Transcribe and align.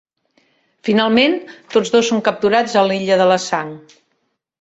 Finalment, 0.87 1.35
tots 1.75 1.93
dos 1.97 2.09
són 2.13 2.23
capturats 2.29 2.73
a 2.81 2.83
l'Illa 2.87 3.19
de 3.21 3.29
la 3.33 3.37
Sang. 3.45 3.71